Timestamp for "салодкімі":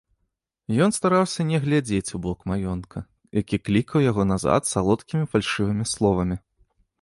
4.73-5.25